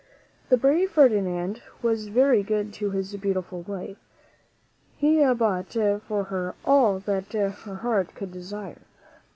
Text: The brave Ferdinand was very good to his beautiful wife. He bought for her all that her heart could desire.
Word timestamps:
The 0.49 0.57
brave 0.57 0.89
Ferdinand 0.89 1.61
was 1.83 2.07
very 2.07 2.41
good 2.41 2.73
to 2.73 2.89
his 2.89 3.15
beautiful 3.17 3.61
wife. 3.61 3.97
He 4.97 5.23
bought 5.35 5.77
for 6.07 6.23
her 6.23 6.55
all 6.65 6.97
that 7.01 7.31
her 7.33 7.51
heart 7.51 8.15
could 8.15 8.31
desire. 8.31 8.81